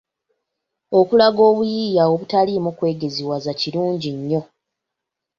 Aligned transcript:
Okulaga 0.99 1.41
obuyiiya 1.51 2.03
obutaliimu 2.13 2.71
kwegeziwaza 2.77 3.51
kirungi 3.59 4.09
nnyo. 4.17 4.41